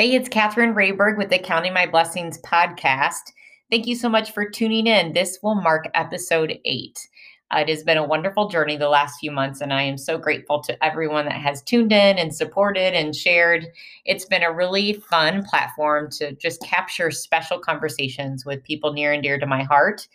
Hey, 0.00 0.14
it's 0.14 0.30
Catherine 0.30 0.72
Rayberg 0.72 1.18
with 1.18 1.28
the 1.28 1.38
Counting 1.38 1.74
My 1.74 1.84
Blessings 1.84 2.40
podcast. 2.40 3.32
Thank 3.70 3.86
you 3.86 3.94
so 3.94 4.08
much 4.08 4.32
for 4.32 4.48
tuning 4.48 4.86
in. 4.86 5.12
This 5.12 5.38
will 5.42 5.56
mark 5.56 5.90
episode 5.92 6.58
eight. 6.64 7.06
Uh, 7.50 7.58
it 7.58 7.68
has 7.68 7.82
been 7.82 7.98
a 7.98 8.06
wonderful 8.06 8.48
journey 8.48 8.78
the 8.78 8.88
last 8.88 9.20
few 9.20 9.30
months, 9.30 9.60
and 9.60 9.74
I 9.74 9.82
am 9.82 9.98
so 9.98 10.16
grateful 10.16 10.62
to 10.62 10.82
everyone 10.82 11.26
that 11.26 11.34
has 11.34 11.60
tuned 11.60 11.92
in 11.92 12.16
and 12.16 12.34
supported 12.34 12.94
and 12.94 13.14
shared. 13.14 13.66
It's 14.06 14.24
been 14.24 14.42
a 14.42 14.50
really 14.50 14.94
fun 14.94 15.44
platform 15.44 16.10
to 16.12 16.32
just 16.32 16.62
capture 16.62 17.10
special 17.10 17.58
conversations 17.58 18.46
with 18.46 18.64
people 18.64 18.94
near 18.94 19.12
and 19.12 19.22
dear 19.22 19.38
to 19.38 19.44
my 19.44 19.64
heart. 19.64 20.08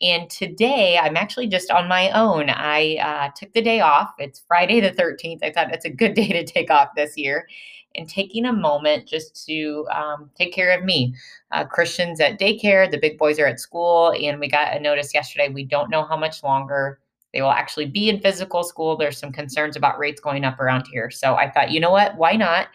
And 0.00 0.30
today 0.30 0.98
I'm 0.98 1.16
actually 1.16 1.48
just 1.48 1.70
on 1.70 1.88
my 1.88 2.10
own. 2.10 2.50
I 2.50 2.96
uh, 2.96 3.30
took 3.34 3.52
the 3.52 3.62
day 3.62 3.80
off. 3.80 4.12
It's 4.18 4.42
Friday 4.46 4.80
the 4.80 4.90
13th. 4.90 5.42
I 5.42 5.50
thought 5.50 5.72
it's 5.72 5.84
a 5.84 5.90
good 5.90 6.14
day 6.14 6.28
to 6.28 6.44
take 6.44 6.70
off 6.70 6.94
this 6.94 7.16
year 7.16 7.48
and 7.96 8.08
taking 8.08 8.46
a 8.46 8.52
moment 8.52 9.08
just 9.08 9.44
to 9.46 9.86
um, 9.92 10.30
take 10.36 10.52
care 10.52 10.76
of 10.76 10.84
me. 10.84 11.14
Uh, 11.50 11.64
Christian's 11.64 12.20
at 12.20 12.38
daycare, 12.38 12.88
the 12.88 12.98
big 12.98 13.18
boys 13.18 13.38
are 13.38 13.46
at 13.46 13.58
school, 13.58 14.12
and 14.12 14.38
we 14.38 14.48
got 14.48 14.76
a 14.76 14.80
notice 14.80 15.12
yesterday. 15.14 15.48
We 15.48 15.64
don't 15.64 15.90
know 15.90 16.04
how 16.04 16.16
much 16.16 16.42
longer 16.44 17.00
they 17.32 17.42
will 17.42 17.50
actually 17.50 17.86
be 17.86 18.08
in 18.08 18.20
physical 18.20 18.62
school. 18.62 18.96
There's 18.96 19.18
some 19.18 19.32
concerns 19.32 19.76
about 19.76 19.98
rates 19.98 20.20
going 20.20 20.44
up 20.44 20.60
around 20.60 20.86
here. 20.86 21.10
So 21.10 21.34
I 21.34 21.50
thought, 21.50 21.70
you 21.70 21.80
know 21.80 21.90
what? 21.90 22.16
Why 22.16 22.32
not? 22.32 22.68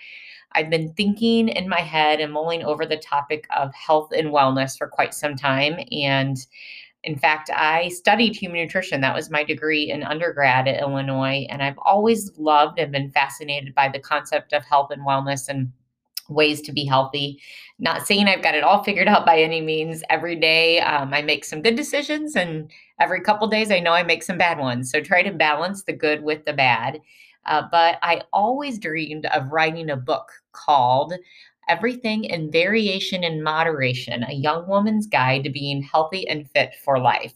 I've 0.54 0.70
been 0.70 0.94
thinking 0.94 1.48
in 1.50 1.68
my 1.68 1.80
head 1.80 2.20
and 2.20 2.32
mulling 2.32 2.64
over 2.64 2.86
the 2.86 2.98
topic 2.98 3.48
of 3.56 3.74
health 3.74 4.12
and 4.16 4.30
wellness 4.30 4.78
for 4.78 4.88
quite 4.88 5.14
some 5.14 5.36
time. 5.36 5.80
And 5.92 6.38
in 7.04 7.18
fact, 7.18 7.50
I 7.54 7.90
studied 7.90 8.36
human 8.36 8.62
nutrition. 8.62 9.02
That 9.02 9.16
was 9.16 9.30
my 9.30 9.44
degree 9.44 9.92
in 9.92 10.04
undergrad 10.04 10.68
at 10.68 10.80
Illinois. 10.80 11.46
And 11.50 11.62
I've 11.62 11.78
always 11.80 12.32
loved 12.38 12.80
and 12.80 12.92
been 12.92 13.12
fascinated 13.12 13.76
by 13.76 13.90
the 13.90 14.00
concept 14.00 14.54
of 14.54 14.64
health 14.64 14.90
and 14.92 15.06
wellness 15.06 15.50
and 15.50 15.72
ways 16.30 16.62
to 16.62 16.72
be 16.72 16.86
healthy. 16.86 17.42
Not 17.80 18.08
saying 18.08 18.28
I've 18.28 18.42
got 18.42 18.56
it 18.56 18.64
all 18.64 18.84
figured 18.84 19.10
out 19.10 19.26
by 19.26 19.42
any 19.42 19.60
means. 19.60 20.02
Every 20.10 20.38
day 20.38 20.80
um, 20.80 21.14
I 21.14 21.22
make 21.22 21.44
some 21.44 21.62
good 21.62 21.76
decisions, 21.76 22.38
and 22.38 22.72
every 23.00 23.20
couple 23.20 23.48
days 23.48 23.70
I 23.70 23.80
know 23.80 23.92
I 23.92 24.04
make 24.04 24.24
some 24.24 24.38
bad 24.38 24.58
ones. 24.58 24.90
So 24.90 25.02
try 25.02 25.24
to 25.24 25.32
balance 25.32 25.84
the 25.84 25.94
good 25.94 26.24
with 26.24 26.46
the 26.46 26.54
bad. 26.54 27.02
Uh, 27.46 27.64
but 27.70 28.00
I 28.02 28.22
always 28.32 28.80
dreamed 28.80 29.26
of 29.26 29.52
writing 29.52 29.90
a 29.90 29.98
book 29.98 30.32
called 30.54 31.14
Everything 31.68 32.24
in 32.26 32.52
Variation 32.52 33.24
and 33.24 33.44
Moderation 33.44 34.24
A 34.24 34.34
Young 34.34 34.68
Woman's 34.68 35.08
Guide 35.08 35.44
to 35.44 35.50
Being 35.50 35.82
Healthy 35.82 36.28
and 36.28 36.50
Fit 36.50 36.76
for 36.84 37.00
Life. 37.00 37.34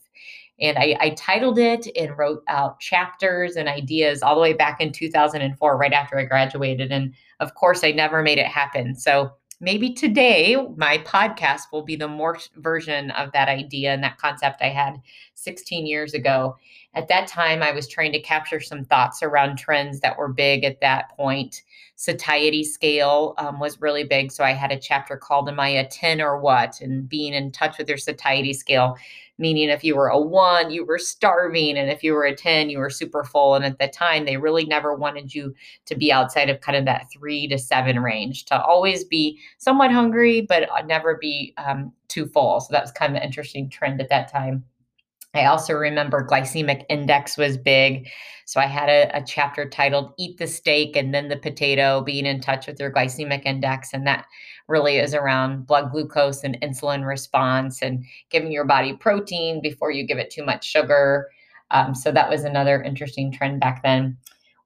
And 0.59 0.77
I, 0.77 0.97
I, 0.99 1.09
titled 1.11 1.59
it 1.59 1.87
and 1.95 2.17
wrote 2.17 2.43
out 2.47 2.79
chapters 2.79 3.57
and 3.57 3.69
ideas 3.69 4.23
all 4.23 4.33
the 4.33 4.41
way 4.41 4.53
back 4.53 4.81
in 4.81 4.91
2004, 4.91 5.77
right 5.77 5.93
after 5.93 6.17
I 6.17 6.25
graduated. 6.25 6.91
And 6.91 7.13
of 7.39 7.53
course, 7.53 7.83
I 7.83 7.91
never 7.91 8.23
made 8.23 8.39
it 8.39 8.47
happen. 8.47 8.95
So 8.95 9.31
maybe 9.59 9.93
today 9.93 10.55
my 10.75 10.99
podcast 10.99 11.71
will 11.71 11.81
be 11.81 11.95
the 11.95 12.07
morphed 12.07 12.49
version 12.57 13.11
of 13.11 13.31
that 13.31 13.49
idea 13.49 13.93
and 13.93 14.03
that 14.03 14.17
concept 14.17 14.61
I 14.61 14.69
had 14.69 15.01
16 15.33 15.85
years 15.87 16.13
ago. 16.13 16.57
At 16.93 17.07
that 17.09 17.27
time, 17.27 17.61
I 17.61 17.71
was 17.71 17.87
trying 17.87 18.11
to 18.13 18.21
capture 18.21 18.59
some 18.59 18.83
thoughts 18.83 19.21
around 19.21 19.57
trends 19.57 19.99
that 19.99 20.17
were 20.17 20.29
big 20.29 20.63
at 20.63 20.81
that 20.81 21.09
point. 21.15 21.63
Satiety 21.95 22.63
scale 22.63 23.33
um, 23.37 23.59
was 23.59 23.81
really 23.81 24.03
big. 24.03 24.31
So 24.31 24.43
I 24.43 24.53
had 24.53 24.71
a 24.71 24.79
chapter 24.79 25.17
called 25.17 25.49
Am 25.49 25.59
I 25.59 25.69
a 25.69 25.87
10 25.87 26.21
or 26.21 26.39
what? 26.39 26.81
And 26.81 27.07
being 27.07 27.33
in 27.33 27.51
touch 27.51 27.77
with 27.77 27.89
your 27.89 27.97
satiety 27.97 28.53
scale, 28.53 28.97
meaning 29.37 29.69
if 29.69 29.83
you 29.83 29.95
were 29.95 30.07
a 30.07 30.19
one, 30.19 30.71
you 30.71 30.85
were 30.85 30.97
starving. 30.97 31.77
And 31.77 31.89
if 31.89 32.03
you 32.03 32.13
were 32.13 32.25
a 32.25 32.35
10, 32.35 32.69
you 32.69 32.79
were 32.79 32.89
super 32.89 33.23
full. 33.23 33.55
And 33.55 33.65
at 33.65 33.79
the 33.79 33.87
time, 33.87 34.25
they 34.25 34.37
really 34.37 34.65
never 34.65 34.93
wanted 34.93 35.33
you 35.33 35.53
to 35.85 35.95
be 35.95 36.11
outside 36.11 36.49
of 36.49 36.61
kind 36.61 36.77
of 36.77 36.85
that 36.85 37.07
three 37.11 37.47
to 37.47 37.57
seven 37.57 37.99
range, 37.99 38.45
to 38.45 38.61
always 38.61 39.03
be 39.03 39.39
somewhat 39.57 39.91
hungry, 39.91 40.41
but 40.41 40.69
never 40.85 41.17
be 41.17 41.53
um, 41.57 41.91
too 42.07 42.25
full. 42.27 42.59
So 42.61 42.67
that 42.71 42.83
was 42.83 42.91
kind 42.91 43.11
of 43.11 43.17
an 43.17 43.23
interesting 43.23 43.69
trend 43.69 44.01
at 44.01 44.09
that 44.09 44.31
time. 44.31 44.63
I 45.37 45.45
also 45.45 45.73
remember 45.73 46.25
glycemic 46.25 46.83
index 46.89 47.37
was 47.37 47.57
big. 47.57 48.09
So 48.45 48.59
I 48.59 48.65
had 48.65 48.89
a, 48.89 49.15
a, 49.15 49.23
chapter 49.23 49.69
titled 49.69 50.13
Eat 50.17 50.37
the 50.37 50.47
Steak 50.47 50.95
and 50.95 51.13
then 51.13 51.27
the 51.27 51.37
Potato, 51.37 52.01
being 52.01 52.25
in 52.25 52.39
touch 52.39 52.65
with 52.65 52.79
your 52.79 52.91
glycemic 52.91 53.45
index. 53.45 53.89
And 53.93 54.07
that 54.07 54.25
really 54.67 54.97
is 54.97 55.13
around 55.13 55.67
blood 55.67 55.91
glucose 55.91 56.43
and 56.43 56.59
insulin 56.61 57.05
response 57.05 57.81
and 57.81 58.03
giving 58.29 58.51
your 58.51 58.65
body 58.65 58.93
protein 58.93 59.61
before 59.61 59.91
you 59.91 60.07
give 60.07 60.17
it 60.17 60.31
too 60.31 60.45
much 60.45 60.65
sugar. 60.65 61.29
Um, 61.71 61.93
so 61.93 62.11
that 62.11 62.29
was 62.29 62.43
another 62.43 62.81
interesting 62.81 63.31
trend 63.31 63.59
back 63.59 63.83
then. 63.83 64.17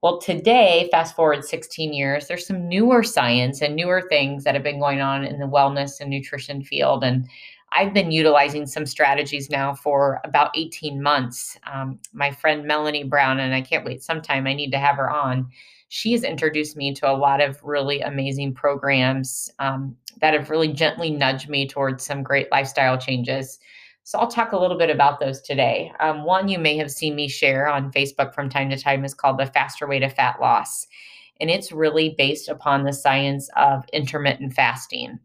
Well, 0.01 0.19
today, 0.19 0.87
fast 0.91 1.15
forward 1.15 1.43
16 1.43 1.93
years, 1.93 2.27
there's 2.27 2.47
some 2.47 2.67
newer 2.67 3.03
science 3.03 3.61
and 3.61 3.75
newer 3.75 4.01
things 4.01 4.43
that 4.43 4.55
have 4.55 4.63
been 4.63 4.79
going 4.79 5.01
on 5.01 5.23
in 5.23 5.39
the 5.39 5.45
wellness 5.45 5.99
and 5.99 6.09
nutrition 6.09 6.63
field. 6.63 7.03
And 7.03 7.27
I've 7.73 7.93
been 7.93 8.11
utilizing 8.11 8.67
some 8.67 8.85
strategies 8.85 9.49
now 9.49 9.73
for 9.73 10.19
about 10.25 10.51
18 10.55 11.01
months. 11.01 11.57
Um, 11.71 11.99
my 12.11 12.31
friend 12.31 12.65
Melanie 12.65 13.05
Brown, 13.05 13.39
and 13.39 13.53
I 13.53 13.61
can't 13.61 13.85
wait 13.85 14.03
sometime, 14.03 14.45
I 14.45 14.53
need 14.53 14.71
to 14.71 14.77
have 14.77 14.97
her 14.97 15.09
on. 15.09 15.47
She 15.87 16.11
has 16.11 16.23
introduced 16.23 16.75
me 16.75 16.93
to 16.95 17.09
a 17.09 17.15
lot 17.15 17.41
of 17.41 17.61
really 17.63 18.01
amazing 18.01 18.53
programs 18.53 19.49
um, 19.59 19.95
that 20.19 20.33
have 20.33 20.49
really 20.49 20.71
gently 20.71 21.11
nudged 21.11 21.49
me 21.49 21.67
towards 21.67 22.05
some 22.05 22.23
great 22.23 22.51
lifestyle 22.51 22.97
changes. 22.97 23.59
So 24.03 24.19
I'll 24.19 24.27
talk 24.27 24.51
a 24.51 24.57
little 24.57 24.77
bit 24.77 24.89
about 24.89 25.19
those 25.19 25.41
today. 25.41 25.91
Um, 25.99 26.25
one 26.25 26.47
you 26.47 26.59
may 26.59 26.75
have 26.77 26.91
seen 26.91 27.15
me 27.15 27.27
share 27.27 27.67
on 27.67 27.91
Facebook 27.91 28.33
from 28.33 28.49
time 28.49 28.69
to 28.69 28.77
time 28.77 29.05
is 29.05 29.13
called 29.13 29.37
the 29.37 29.45
Faster 29.45 29.87
Way 29.87 29.99
to 29.99 30.09
Fat 30.09 30.41
Loss. 30.41 30.87
And 31.39 31.49
it's 31.49 31.71
really 31.71 32.15
based 32.17 32.49
upon 32.49 32.83
the 32.83 32.93
science 32.93 33.49
of 33.55 33.85
intermittent 33.93 34.53
fasting. 34.53 35.19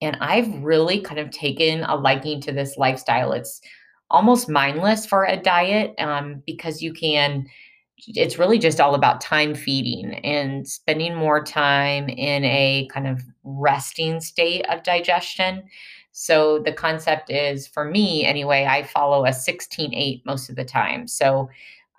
And 0.00 0.16
I've 0.20 0.62
really 0.62 1.00
kind 1.00 1.18
of 1.18 1.30
taken 1.30 1.82
a 1.84 1.96
liking 1.96 2.40
to 2.42 2.52
this 2.52 2.76
lifestyle. 2.76 3.32
It's 3.32 3.60
almost 4.10 4.48
mindless 4.48 5.06
for 5.06 5.24
a 5.24 5.36
diet 5.36 5.94
um, 5.98 6.42
because 6.46 6.82
you 6.82 6.92
can, 6.92 7.46
it's 8.06 8.38
really 8.38 8.58
just 8.58 8.80
all 8.80 8.94
about 8.94 9.20
time 9.20 9.54
feeding 9.54 10.14
and 10.24 10.66
spending 10.66 11.14
more 11.14 11.42
time 11.42 12.08
in 12.08 12.44
a 12.44 12.88
kind 12.92 13.06
of 13.06 13.22
resting 13.42 14.20
state 14.20 14.64
of 14.68 14.82
digestion. 14.82 15.64
So 16.12 16.58
the 16.60 16.72
concept 16.72 17.30
is 17.30 17.66
for 17.66 17.84
me 17.84 18.24
anyway, 18.24 18.66
I 18.68 18.84
follow 18.84 19.24
a 19.24 19.32
16 19.32 19.94
8 19.94 20.22
most 20.24 20.48
of 20.48 20.56
the 20.56 20.64
time. 20.64 21.06
So 21.06 21.48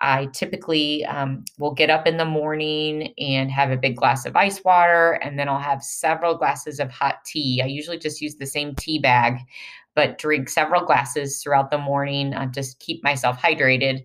I 0.00 0.26
typically 0.32 1.04
um, 1.04 1.44
will 1.58 1.74
get 1.74 1.90
up 1.90 2.06
in 2.06 2.16
the 2.16 2.24
morning 2.24 3.12
and 3.18 3.50
have 3.50 3.70
a 3.70 3.76
big 3.76 3.96
glass 3.96 4.24
of 4.24 4.36
ice 4.36 4.62
water, 4.64 5.12
and 5.22 5.38
then 5.38 5.48
I'll 5.48 5.58
have 5.58 5.82
several 5.82 6.36
glasses 6.36 6.80
of 6.80 6.90
hot 6.90 7.24
tea. 7.26 7.60
I 7.62 7.66
usually 7.66 7.98
just 7.98 8.20
use 8.20 8.36
the 8.36 8.46
same 8.46 8.74
tea 8.74 8.98
bag, 8.98 9.38
but 9.94 10.18
drink 10.18 10.48
several 10.48 10.84
glasses 10.84 11.42
throughout 11.42 11.70
the 11.70 11.78
morning 11.78 12.32
uh, 12.32 12.50
to 12.52 12.64
keep 12.78 13.04
myself 13.04 13.40
hydrated 13.40 14.04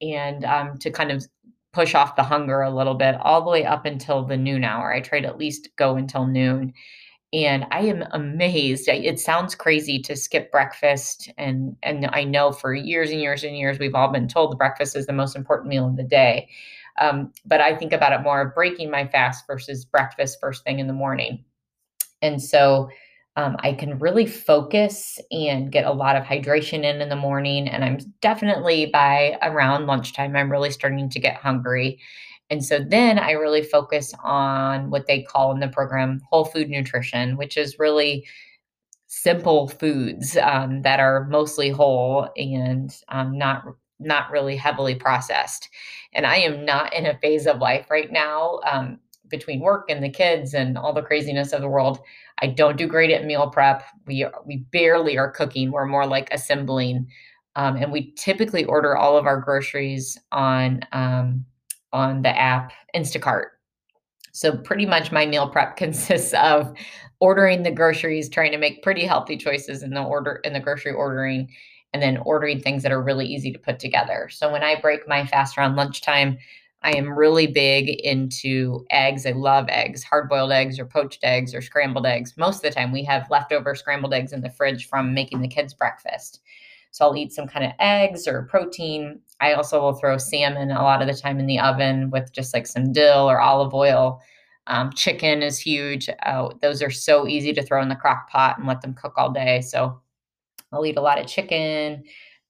and 0.00 0.44
um, 0.44 0.78
to 0.78 0.90
kind 0.90 1.10
of 1.10 1.26
push 1.72 1.94
off 1.94 2.16
the 2.16 2.22
hunger 2.22 2.62
a 2.62 2.74
little 2.74 2.94
bit 2.94 3.16
all 3.20 3.42
the 3.42 3.50
way 3.50 3.64
up 3.64 3.84
until 3.84 4.24
the 4.24 4.36
noon 4.36 4.64
hour. 4.64 4.94
I 4.94 5.00
try 5.00 5.20
to 5.20 5.28
at 5.28 5.38
least 5.38 5.68
go 5.76 5.96
until 5.96 6.26
noon. 6.26 6.72
And 7.32 7.66
I 7.70 7.80
am 7.80 8.04
amazed. 8.12 8.88
It 8.88 9.18
sounds 9.18 9.54
crazy 9.54 9.98
to 10.00 10.16
skip 10.16 10.50
breakfast. 10.52 11.30
And, 11.36 11.76
and 11.82 12.08
I 12.12 12.24
know 12.24 12.52
for 12.52 12.72
years 12.72 13.10
and 13.10 13.20
years 13.20 13.42
and 13.42 13.56
years, 13.56 13.78
we've 13.78 13.94
all 13.94 14.12
been 14.12 14.28
told 14.28 14.52
the 14.52 14.56
breakfast 14.56 14.96
is 14.96 15.06
the 15.06 15.12
most 15.12 15.36
important 15.36 15.68
meal 15.68 15.86
of 15.86 15.96
the 15.96 16.04
day. 16.04 16.48
Um, 16.98 17.32
but 17.44 17.60
I 17.60 17.76
think 17.76 17.92
about 17.92 18.12
it 18.12 18.22
more 18.22 18.40
of 18.40 18.54
breaking 18.54 18.90
my 18.90 19.06
fast 19.06 19.46
versus 19.46 19.84
breakfast 19.84 20.38
first 20.40 20.64
thing 20.64 20.78
in 20.78 20.86
the 20.86 20.92
morning. 20.92 21.44
And 22.22 22.42
so 22.42 22.88
um, 23.36 23.56
I 23.60 23.72
can 23.72 23.98
really 23.98 24.24
focus 24.24 25.20
and 25.30 25.70
get 25.70 25.84
a 25.84 25.92
lot 25.92 26.16
of 26.16 26.24
hydration 26.24 26.84
in 26.84 27.02
in 27.02 27.10
the 27.10 27.16
morning. 27.16 27.68
And 27.68 27.84
I'm 27.84 27.98
definitely 28.22 28.86
by 28.86 29.36
around 29.42 29.86
lunchtime, 29.86 30.34
I'm 30.36 30.50
really 30.50 30.70
starting 30.70 31.10
to 31.10 31.20
get 31.20 31.36
hungry. 31.36 32.00
And 32.50 32.64
so 32.64 32.78
then 32.78 33.18
I 33.18 33.32
really 33.32 33.62
focus 33.62 34.14
on 34.22 34.90
what 34.90 35.06
they 35.06 35.22
call 35.22 35.52
in 35.52 35.60
the 35.60 35.68
program 35.68 36.20
whole 36.30 36.44
food 36.44 36.68
nutrition, 36.68 37.36
which 37.36 37.56
is 37.56 37.78
really 37.78 38.26
simple 39.08 39.68
foods 39.68 40.36
um, 40.36 40.82
that 40.82 41.00
are 41.00 41.24
mostly 41.26 41.70
whole 41.70 42.28
and 42.36 42.94
um, 43.08 43.36
not 43.36 43.64
not 43.98 44.30
really 44.30 44.56
heavily 44.56 44.94
processed. 44.94 45.70
And 46.12 46.26
I 46.26 46.36
am 46.36 46.64
not 46.64 46.92
in 46.92 47.06
a 47.06 47.18
phase 47.18 47.46
of 47.46 47.58
life 47.58 47.86
right 47.90 48.12
now 48.12 48.60
um, 48.70 48.98
between 49.28 49.60
work 49.60 49.86
and 49.88 50.04
the 50.04 50.10
kids 50.10 50.52
and 50.52 50.76
all 50.76 50.92
the 50.92 51.02
craziness 51.02 51.52
of 51.52 51.62
the 51.62 51.68
world. 51.68 51.98
I 52.42 52.48
don't 52.48 52.76
do 52.76 52.86
great 52.86 53.10
at 53.10 53.24
meal 53.24 53.48
prep. 53.50 53.82
We 54.06 54.26
we 54.44 54.58
barely 54.70 55.18
are 55.18 55.30
cooking. 55.30 55.70
We're 55.70 55.86
more 55.86 56.06
like 56.06 56.28
assembling, 56.32 57.08
um, 57.56 57.76
and 57.76 57.90
we 57.90 58.12
typically 58.12 58.64
order 58.64 58.96
all 58.96 59.16
of 59.16 59.26
our 59.26 59.40
groceries 59.40 60.18
on 60.32 60.82
um, 60.92 61.44
on 61.96 62.22
the 62.22 62.36
app 62.36 62.72
Instacart. 62.94 63.46
So 64.32 64.56
pretty 64.56 64.84
much 64.84 65.10
my 65.10 65.24
meal 65.24 65.48
prep 65.48 65.76
consists 65.84 66.34
of 66.34 66.72
ordering 67.20 67.62
the 67.62 67.70
groceries, 67.70 68.28
trying 68.28 68.52
to 68.52 68.58
make 68.58 68.82
pretty 68.82 69.06
healthy 69.06 69.36
choices 69.36 69.82
in 69.82 69.90
the 69.90 70.02
order 70.02 70.40
in 70.44 70.52
the 70.52 70.60
grocery 70.60 70.92
ordering, 70.92 71.48
and 71.94 72.02
then 72.02 72.18
ordering 72.18 72.60
things 72.60 72.82
that 72.82 72.92
are 72.92 73.02
really 73.02 73.26
easy 73.26 73.50
to 73.50 73.58
put 73.58 73.78
together. 73.78 74.28
So 74.30 74.52
when 74.52 74.62
I 74.62 74.78
break 74.78 75.08
my 75.08 75.24
fast 75.24 75.56
around 75.56 75.76
lunchtime, 75.76 76.36
I 76.82 76.92
am 76.92 77.18
really 77.18 77.46
big 77.46 77.88
into 77.88 78.84
eggs. 78.90 79.24
I 79.24 79.32
love 79.32 79.66
eggs, 79.68 80.04
hard 80.04 80.28
boiled 80.28 80.52
eggs 80.52 80.78
or 80.78 80.84
poached 80.84 81.24
eggs 81.24 81.54
or 81.54 81.62
scrambled 81.62 82.06
eggs. 82.06 82.34
Most 82.36 82.56
of 82.56 82.62
the 82.62 82.70
time, 82.70 82.92
we 82.92 83.02
have 83.04 83.30
leftover 83.30 83.74
scrambled 83.74 84.12
eggs 84.12 84.32
in 84.32 84.42
the 84.42 84.50
fridge 84.50 84.86
from 84.86 85.14
making 85.14 85.40
the 85.40 85.48
kids' 85.48 85.74
breakfast. 85.74 86.40
So 86.96 87.04
I'll 87.04 87.16
eat 87.16 87.34
some 87.34 87.46
kind 87.46 87.62
of 87.62 87.72
eggs 87.78 88.26
or 88.26 88.44
protein. 88.44 89.20
I 89.42 89.52
also 89.52 89.82
will 89.82 89.92
throw 89.92 90.16
salmon 90.16 90.70
a 90.70 90.82
lot 90.82 91.02
of 91.02 91.08
the 91.08 91.12
time 91.12 91.38
in 91.38 91.44
the 91.44 91.58
oven 91.58 92.08
with 92.08 92.32
just 92.32 92.54
like 92.54 92.66
some 92.66 92.90
dill 92.90 93.28
or 93.28 93.38
olive 93.38 93.74
oil. 93.74 94.22
Um, 94.66 94.90
chicken 94.94 95.42
is 95.42 95.58
huge. 95.58 96.08
Uh, 96.24 96.48
those 96.62 96.80
are 96.80 96.88
so 96.88 97.28
easy 97.28 97.52
to 97.52 97.62
throw 97.62 97.82
in 97.82 97.90
the 97.90 97.96
crock 97.96 98.30
pot 98.30 98.56
and 98.56 98.66
let 98.66 98.80
them 98.80 98.94
cook 98.94 99.12
all 99.18 99.30
day. 99.30 99.60
So 99.60 100.00
I'll 100.72 100.86
eat 100.86 100.96
a 100.96 101.02
lot 101.02 101.18
of 101.18 101.26
chicken. 101.26 102.02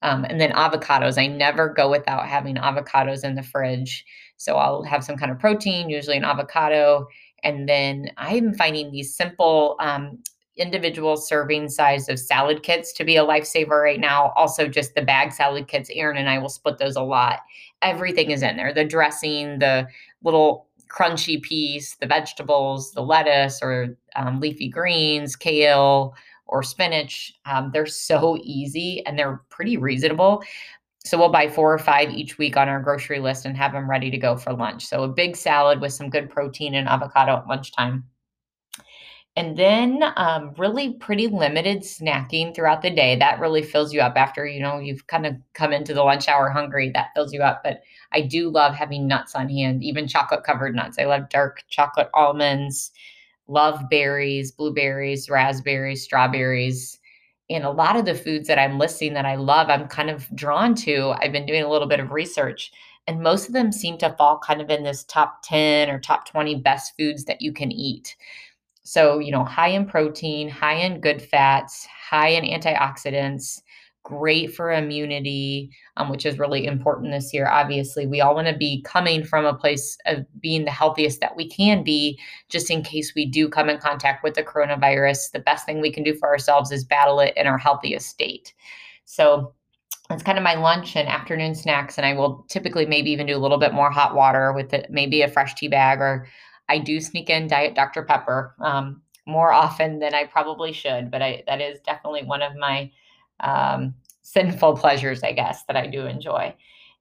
Um, 0.03 0.25
and 0.25 0.41
then 0.41 0.53
avocados. 0.53 1.21
I 1.21 1.27
never 1.27 1.69
go 1.69 1.91
without 1.91 2.29
having 2.29 2.55
avocados 2.55 3.25
in 3.25 3.35
the 3.35 3.43
fridge. 3.43 4.05
So 4.37 4.59
I'll 4.59 4.85
have 4.85 5.03
some 5.03 5.17
kind 5.17 5.33
of 5.33 5.41
protein, 5.41 5.91
usually 5.91 6.19
an 6.19 6.25
avocado. 6.25 7.09
And 7.43 7.69
then 7.69 8.13
I'm 8.17 8.55
finding 8.55 8.93
these 8.93 9.17
simple 9.17 9.75
um, 9.81 10.23
individual 10.57 11.17
serving 11.17 11.69
size 11.69 12.09
of 12.09 12.19
salad 12.19 12.63
kits 12.63 12.93
to 12.95 13.05
be 13.05 13.17
a 13.17 13.25
lifesaver 13.25 13.83
right 13.83 14.01
now. 14.01 14.33
Also, 14.37 14.69
just 14.69 14.95
the 14.95 15.03
bag 15.03 15.33
salad 15.33 15.69
kits. 15.69 15.91
Aaron 15.93 16.17
and 16.17 16.29
I 16.29 16.39
will 16.39 16.49
split 16.49 16.79
those 16.79 16.97
a 16.97 17.03
lot. 17.03 17.41
Everything 17.83 18.31
is 18.31 18.43
in 18.43 18.57
there 18.57 18.73
the 18.73 18.85
dressing, 18.85 19.59
the 19.59 19.87
little 20.23 20.67
crunchy 20.89 21.41
piece, 21.41 21.97
the 21.97 22.07
vegetables, 22.07 22.93
the 22.93 23.03
lettuce 23.03 23.61
or 23.63 23.97
um, 24.15 24.41
leafy 24.41 24.69
greens, 24.69 25.37
kale 25.37 26.15
or 26.47 26.63
spinach. 26.63 27.33
Um, 27.45 27.71
they're 27.73 27.87
so 27.87 28.39
easy 28.43 29.05
and 29.05 29.19
they're 29.19 29.43
pretty 29.51 29.77
reasonable. 29.77 30.43
So 31.05 31.19
we'll 31.19 31.29
buy 31.29 31.49
four 31.49 31.73
or 31.73 31.79
five 31.79 32.11
each 32.11 32.37
week 32.37 32.57
on 32.57 32.69
our 32.69 32.81
grocery 32.81 33.21
list 33.21 33.47
and 33.47 33.57
have 33.57 33.73
them 33.73 33.89
ready 33.89 34.11
to 34.11 34.19
go 34.19 34.37
for 34.37 34.53
lunch. 34.53 34.87
So 34.87 35.05
a 35.05 35.09
big 35.09 35.37
salad 35.37 35.81
with 35.81 35.93
some 35.93 36.11
good 36.11 36.31
protein 36.31 36.75
and 36.75 36.89
avocado 36.89 37.37
at 37.37 37.47
lunchtime. 37.47 38.05
And 39.37 39.55
then 39.59 40.03
um, 40.17 40.55
really 40.57 40.95
pretty 40.95 41.27
limited 41.27 41.83
snacking 41.83 42.55
throughout 42.55 42.81
the 42.81 42.89
day. 42.89 43.17
That 43.17 43.39
really 43.39 43.63
fills 43.63 43.93
you 43.93 44.01
up 44.01 44.15
after, 44.17 44.47
you 44.47 44.61
know, 44.61 44.79
you've 44.79 45.07
kind 45.09 45.27
of 45.27 45.35
come 45.53 45.75
into 45.75 45.93
the 45.93 46.03
lunch 46.03 46.27
hour 46.27 46.49
hungry. 46.49 46.91
That 46.91 47.11
fills 47.15 47.35
you 47.35 47.43
up. 47.43 47.61
But 47.63 47.83
I 48.13 48.23
do 48.23 48.49
love 48.49 48.75
having 48.75 49.07
nuts 49.07 49.35
on 49.35 49.51
hand, 49.51 49.85
even 49.85 50.09
chocolate 50.09 50.43
covered 50.43 50.75
nuts. 50.75 50.99
I 50.99 51.05
love 51.05 51.29
dark 51.29 51.65
chocolate 51.69 52.09
almonds, 52.15 52.93
love 53.47 53.83
berries, 53.91 54.53
blueberries, 54.53 55.29
raspberries, 55.29 56.03
strawberries. 56.03 56.99
And 57.51 57.63
a 57.63 57.71
lot 57.71 57.97
of 57.97 58.07
the 58.07 58.15
foods 58.15 58.49
that 58.49 58.59
I'm 58.59 58.79
listing 58.79 59.13
that 59.15 59.27
I 59.27 59.37
love, 59.37 59.69
I'm 59.69 59.87
kind 59.87 60.09
of 60.09 60.35
drawn 60.35 60.75
to. 60.77 61.15
I've 61.21 61.33
been 61.33 61.47
doing 61.47 61.63
a 61.63 61.71
little 61.71 61.87
bit 61.87 62.01
of 62.01 62.11
research, 62.11 62.73
and 63.07 63.23
most 63.23 63.47
of 63.47 63.53
them 63.53 63.71
seem 63.71 63.99
to 63.99 64.15
fall 64.19 64.39
kind 64.39 64.61
of 64.61 64.71
in 64.71 64.83
this 64.83 65.05
top 65.05 65.43
10 65.45 65.91
or 65.91 66.01
top 66.01 66.27
20 66.27 66.57
best 66.57 66.95
foods 66.99 67.25
that 67.27 67.41
you 67.41 67.53
can 67.53 67.71
eat. 67.71 68.17
So, 68.87 69.19
you 69.19 69.33
know, 69.33 69.43
high 69.43 69.71
in 69.71 69.85
protein, 69.85 70.49
high 70.49 70.75
in 70.75 71.01
good 71.01 71.21
fats, 71.21 71.89
high 72.09 72.29
in 72.29 72.45
antioxidants, 72.45 73.61
great 74.05 74.55
for 74.55 74.71
immunity, 74.71 75.71
um, 75.97 76.09
which 76.09 76.25
is 76.25 76.39
really 76.39 76.67
important 76.67 77.11
this 77.11 77.35
year. 77.35 77.49
Obviously, 77.49 78.07
we 78.07 78.21
all 78.21 78.37
want 78.37 78.47
to 78.47 78.57
be 78.57 78.81
coming 78.83 79.25
from 79.25 79.45
a 79.45 79.53
place 79.53 79.99
of 80.07 80.25
being 80.41 80.65
the 80.65 80.71
healthiest 80.71 81.19
that 81.19 81.35
we 81.35 81.49
can 81.49 81.83
be, 81.83 82.17
just 82.49 82.71
in 82.71 82.85
case 82.85 83.13
we 83.17 83.27
do 83.27 83.49
come 83.49 83.69
in 83.69 83.79
contact 83.79 84.23
with 84.23 84.35
the 84.35 84.45
coronavirus. 84.45 85.33
The 85.33 85.41
best 85.41 85.67
thing 85.67 85.81
we 85.81 85.91
can 85.91 86.05
do 86.05 86.15
for 86.15 86.29
ourselves 86.29 86.71
is 86.71 86.85
battle 86.85 87.19
it 87.19 87.35
in 87.37 87.49
our 87.49 87.59
healthiest 87.59 88.09
state. 88.09 88.55
So, 89.05 89.53
it's 90.11 90.23
kind 90.23 90.39
of 90.39 90.45
my 90.45 90.55
lunch 90.55 90.95
and 90.95 91.09
afternoon 91.09 91.57
snacks, 91.57 91.99
and 91.99 92.07
I 92.07 92.13
will 92.13 92.47
typically 92.49 92.87
maybe 92.87 93.11
even 93.11 93.27
do 93.27 93.37
a 93.37 93.43
little 93.43 93.59
bit 93.59 93.75
more 93.75 93.91
hot 93.91 94.15
water 94.15 94.53
with 94.53 94.73
it, 94.73 94.87
maybe 94.91 95.23
a 95.23 95.29
fresh 95.29 95.57
tea 95.57 95.67
bag 95.67 95.99
or 95.99 96.29
I 96.69 96.79
do 96.79 97.01
sneak 97.01 97.31
in 97.31 97.47
Diet 97.47 97.75
Dr. 97.75 98.03
Pepper 98.03 98.55
um, 98.61 99.03
more 99.27 99.53
often 99.53 99.99
than 99.99 100.15
I 100.15 100.25
probably 100.25 100.73
should, 100.73 101.11
but 101.11 101.23
I, 101.23 101.43
that 101.47 101.61
is 101.61 101.81
definitely 101.81 102.25
one 102.25 102.43
of 102.43 102.57
my 102.57 102.91
um, 103.41 103.95
sinful 104.23 104.77
pleasures, 104.77 105.23
I 105.23 105.33
guess, 105.33 105.65
that 105.65 105.77
I 105.77 105.87
do 105.87 106.07
enjoy. 106.07 106.55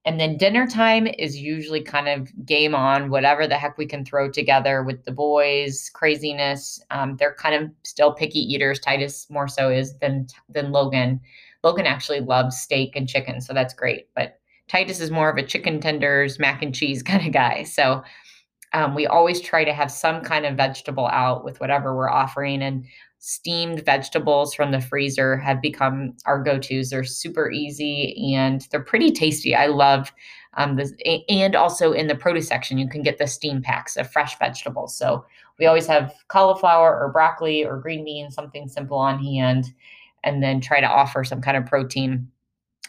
And 0.06 0.19
then 0.19 0.38
dinner 0.38 0.67
time 0.67 1.07
is 1.07 1.35
usually 1.35 1.81
kind 1.81 2.07
of 2.07 2.29
game 2.45 2.75
on, 2.75 3.09
whatever 3.09 3.47
the 3.47 3.57
heck 3.57 3.77
we 3.77 3.88
can 3.88 4.06
throw 4.06 4.29
together 4.29 4.83
with 4.83 5.03
the 5.03 5.12
boys, 5.12 5.89
craziness. 5.94 6.79
Um, 6.91 7.17
they're 7.17 7.33
kind 7.33 7.56
of 7.56 7.71
still 7.83 8.13
picky 8.13 8.39
eaters. 8.39 8.79
Titus 8.79 9.27
more 9.31 9.47
so 9.47 9.69
is 9.69 9.97
than 9.97 10.27
than 10.47 10.71
Logan. 10.71 11.19
Logan 11.63 11.88
actually 11.88 12.19
loves 12.19 12.56
steak 12.56 12.95
and 12.95 13.09
chicken, 13.09 13.41
so 13.41 13.51
that's 13.51 13.73
great. 13.73 14.07
But 14.15 14.39
Titus 14.67 15.00
is 15.00 15.09
more 15.09 15.29
of 15.29 15.38
a 15.38 15.44
chicken 15.44 15.79
tenders, 15.79 16.38
mac 16.38 16.62
and 16.62 16.73
cheese 16.73 17.01
kind 17.03 17.25
of 17.25 17.33
guy. 17.33 17.63
So 17.63 18.03
um, 18.75 18.94
we 18.94 19.07
always 19.07 19.42
try 19.42 19.63
to 19.63 19.74
have 19.74 19.89
some 19.89 20.22
kind 20.22 20.45
of 20.45 20.56
vegetable 20.56 21.07
out 21.07 21.44
with 21.44 21.60
whatever 21.60 21.95
we're 21.95 22.10
offering. 22.10 22.62
And 22.62 22.86
steamed 23.25 23.83
vegetables 23.83 24.54
from 24.54 24.69
the 24.69 24.80
freezer 24.80 25.36
have 25.36 25.60
become 25.60 26.13
our 26.27 26.44
go-tos. 26.44 26.92
They're 26.92 27.04
super 27.04 27.50
easy 27.50 28.36
and 28.36 28.68
they're 28.69 28.83
pretty 28.83 29.10
tasty. 29.10 29.56
I 29.56 29.66
love 29.66 30.13
um, 30.57 30.75
this, 30.75 30.94
and 31.27 31.56
also 31.56 31.92
in 31.92 32.06
the 32.06 32.13
produce 32.13 32.48
section, 32.48 32.77
you 32.77 32.88
can 32.88 33.01
get 33.01 33.18
the 33.18 33.25
steam 33.25 33.63
packs 33.63 33.98
of 33.98 34.12
fresh 34.12 34.38
vegetables. 34.38 34.95
So 34.95 35.25
we 35.57 35.66
always 35.66 35.88
have 35.88 36.13
cauliflower 36.27 36.95
or 36.95 37.12
broccoli 37.12 37.66
or 37.66 37.80
green 37.80 38.06
beans, 38.06 38.36
something 38.36 38.68
simple 38.68 38.98
on 38.98 39.18
hand, 39.24 39.74
and 40.24 40.44
then 40.44 40.62
try 40.62 40.80
to 40.80 40.88
offer 40.88 41.24
some 41.24 41.42
kind 41.42 41.57
of 41.57 41.66
protein 41.66 42.30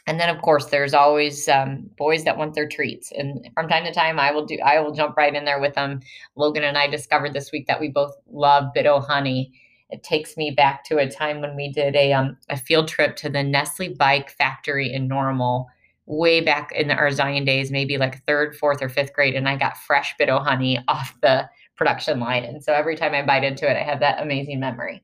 and 0.06 0.20
then 0.20 0.28
of 0.28 0.40
course 0.42 0.66
there's 0.66 0.94
always 0.94 1.48
um, 1.48 1.90
boys 1.98 2.24
that 2.24 2.38
want 2.38 2.54
their 2.54 2.68
treats. 2.68 3.12
And 3.12 3.48
from 3.54 3.68
time 3.68 3.84
to 3.84 3.92
time 3.92 4.18
i 4.18 4.30
will 4.30 4.46
do 4.46 4.58
i 4.64 4.80
will 4.80 4.92
jump 4.92 5.16
right 5.16 5.34
in 5.34 5.44
there 5.44 5.60
with 5.60 5.74
them 5.74 6.00
logan 6.36 6.64
and 6.64 6.78
i 6.78 6.86
discovered 6.86 7.32
this 7.32 7.52
week 7.52 7.66
that 7.66 7.80
we 7.80 7.88
both 7.88 8.14
love 8.30 8.72
Bit-O-Honey 8.74 9.52
it 9.90 10.02
takes 10.02 10.36
me 10.36 10.50
back 10.50 10.84
to 10.84 10.98
a 10.98 11.08
time 11.08 11.40
when 11.40 11.54
we 11.54 11.70
did 11.70 11.94
a, 11.94 12.12
um, 12.12 12.36
a 12.50 12.56
field 12.56 12.88
trip 12.88 13.14
to 13.16 13.28
the 13.28 13.42
nestle 13.42 13.94
Beich 13.94 14.30
factory 14.30 14.92
in 14.92 15.06
normal 15.06 15.68
way 16.06 16.40
back 16.40 16.72
in 16.72 16.90
our 16.90 17.10
zion 17.10 17.44
days 17.44 17.70
maybe 17.70 17.98
like 17.98 18.24
third 18.24 18.56
fourth 18.56 18.82
or 18.82 18.88
fifth 18.88 19.12
grade 19.12 19.34
and 19.34 19.48
i 19.48 19.56
got 19.56 19.76
fresh 19.76 20.14
Bit-O-Honey 20.18 20.78
off 20.88 21.16
the 21.20 21.48
production 21.76 22.18
line. 22.18 22.42
And 22.44 22.64
so 22.64 22.72
every 22.72 22.96
time 22.96 23.14
i 23.14 23.22
bite 23.22 23.44
into 23.44 23.68
it 23.68 23.76
i 23.76 23.82
have 23.82 24.00
that 24.00 24.22
amazing 24.22 24.60
memory. 24.60 25.02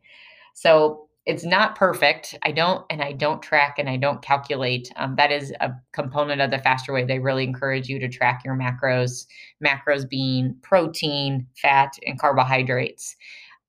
So 0.55 1.09
it's 1.25 1.45
not 1.45 1.77
perfect. 1.77 2.37
I 2.43 2.51
don't, 2.51 2.85
and 2.91 3.01
I 3.01 3.13
don't 3.13 3.43
track 3.43 3.79
and 3.79 3.89
I 3.89 3.97
don't 3.97 4.23
calculate. 4.23 4.91
Um, 4.97 5.15
that 5.17 5.31
is 5.31 5.53
a 5.61 5.71
component 5.93 6.41
of 6.41 6.51
the 6.51 6.59
faster 6.59 6.93
way. 6.93 7.05
They 7.05 7.21
really 7.21 7.45
encourage 7.45 7.89
you 7.89 8.01
to 8.01 8.09
track 8.09 8.43
your 8.45 8.57
macros, 8.57 9.27
macros 9.65 10.09
being 10.09 10.57
protein, 10.63 11.47
fat, 11.57 11.93
and 12.07 12.19
carbohydrates. 12.19 13.15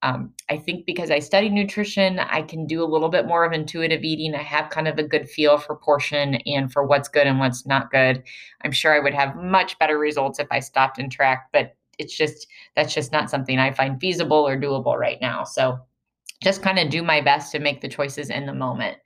Um, 0.02 0.34
I 0.50 0.58
think 0.58 0.86
because 0.86 1.12
I 1.12 1.20
study 1.20 1.48
nutrition, 1.48 2.20
I 2.20 2.42
can 2.42 2.66
do 2.66 2.84
a 2.84 2.90
little 2.90 3.08
bit 3.08 3.28
more 3.28 3.46
of 3.46 3.54
intuitive 3.54 4.04
eating. 4.04 4.36
I 4.36 4.42
have 4.42 4.70
kind 4.70 4.88
of 4.88 4.98
a 4.98 5.04
good 5.04 5.30
feel 5.30 5.58
for 5.58 5.76
portion 5.76 6.36
and 6.46 6.74
for 6.74 6.84
what's 6.86 7.08
good 7.08 7.28
and 7.28 7.40
what's 7.40 7.66
not 7.66 7.92
good. 7.92 8.22
I'm 8.64 8.74
sure 8.74 8.94
I 8.94 9.00
would 9.00 9.14
have 9.14 9.36
much 9.38 9.80
better 9.80 9.98
results 9.98 10.40
if 10.40 10.48
I 10.52 10.60
stopped 10.60 10.98
and 11.00 11.10
tracked, 11.10 11.54
but 11.54 11.76
it's 12.00 12.18
just 12.18 12.48
that's 12.76 12.94
just 12.94 13.12
not 13.12 13.30
something 13.30 13.60
I 13.60 13.72
find 13.72 14.02
feasible 14.02 14.46
or 14.46 14.58
doable 14.58 14.98
right 14.98 15.22
now. 15.22 15.44
So 15.44 15.80
just 16.44 16.62
kind 16.62 16.78
of 16.78 16.90
do 16.90 17.02
my 17.02 17.22
best 17.22 17.52
to 17.54 17.60
make 17.60 17.82
the 17.82 17.88
choices 17.88 18.30
in 18.30 18.46
the 18.46 18.54
moment. 18.54 18.98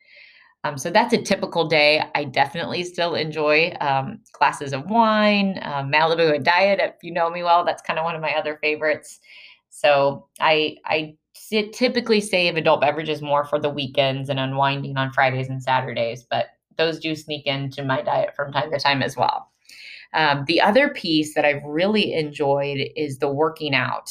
Um, 0.63 0.77
so 0.77 0.89
that's 0.89 1.13
a 1.13 1.21
typical 1.21 1.67
day. 1.67 2.03
I 2.15 2.25
definitely 2.25 2.83
still 2.83 3.15
enjoy 3.15 3.73
um, 3.79 4.19
glasses 4.33 4.73
of 4.73 4.89
wine, 4.89 5.59
uh, 5.61 5.83
Malibu 5.83 6.35
and 6.35 6.43
diet. 6.43 6.79
If 6.81 6.95
you 7.03 7.11
know 7.11 7.29
me 7.29 7.43
well, 7.43 7.63
that's 7.63 7.81
kind 7.81 7.99
of 7.99 8.05
one 8.05 8.15
of 8.15 8.21
my 8.21 8.33
other 8.33 8.57
favorites. 8.61 9.19
So 9.69 10.27
I 10.39 10.77
I 10.85 11.15
typically 11.71 12.19
save 12.19 12.57
adult 12.57 12.81
beverages 12.81 13.21
more 13.21 13.45
for 13.45 13.59
the 13.59 13.69
weekends 13.69 14.29
and 14.29 14.39
unwinding 14.39 14.97
on 14.97 15.11
Fridays 15.13 15.49
and 15.49 15.61
Saturdays, 15.61 16.25
but 16.29 16.47
those 16.77 16.99
do 16.99 17.15
sneak 17.15 17.45
into 17.45 17.83
my 17.83 18.01
diet 18.01 18.35
from 18.35 18.51
time 18.51 18.71
to 18.71 18.79
time 18.79 19.01
as 19.01 19.15
well. 19.15 19.51
Um, 20.13 20.45
the 20.47 20.61
other 20.61 20.89
piece 20.89 21.35
that 21.35 21.45
I've 21.45 21.63
really 21.63 22.13
enjoyed 22.13 22.89
is 22.95 23.19
the 23.19 23.31
working 23.31 23.75
out. 23.75 24.09